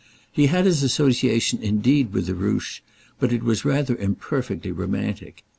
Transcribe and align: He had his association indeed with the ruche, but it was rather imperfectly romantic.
He 0.31 0.47
had 0.47 0.65
his 0.65 0.81
association 0.81 1.61
indeed 1.61 2.11
with 2.11 2.25
the 2.25 2.33
ruche, 2.33 2.81
but 3.19 3.31
it 3.31 3.43
was 3.43 3.63
rather 3.63 3.95
imperfectly 3.95 4.71
romantic. 4.71 5.43